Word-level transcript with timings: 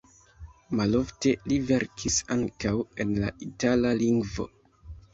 Malofte 0.79 1.33
li 1.51 1.59
verkis 1.73 2.19
ankaŭ 2.39 2.75
en 3.07 3.15
la 3.23 3.33
itala 3.51 3.97
lingvo. 4.05 4.53